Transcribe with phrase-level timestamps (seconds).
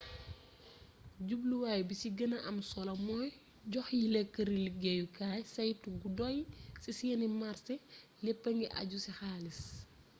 [1.27, 3.29] jubluwaay bi ci gëna am solo mooy
[3.71, 6.37] jox yile këri liggéeyukaay saytu gu doy
[6.81, 7.73] ci seeni marsé
[8.25, 9.59] léppa ngi àju ci xaalis